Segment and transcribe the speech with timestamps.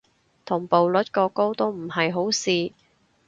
[0.45, 2.73] 同步率過高都唔係好事